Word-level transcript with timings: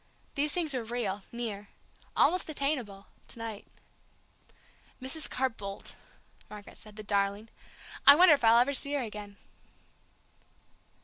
These 0.33 0.51
things 0.51 0.73
were 0.73 0.83
real, 0.83 1.21
near 1.31 1.69
almost 2.15 2.49
attainable 2.49 3.05
to 3.27 3.37
night. 3.37 3.67
"Mrs. 4.99 5.29
Carr 5.29 5.47
Boldt!" 5.51 5.93
Margaret 6.49 6.79
said, 6.79 6.95
"the 6.95 7.03
darling! 7.03 7.49
I 8.07 8.15
wonder 8.15 8.33
if 8.33 8.43
I'll 8.43 8.57
ever 8.57 8.73
see 8.73 8.93
her 8.93 9.01
again!" 9.03 9.37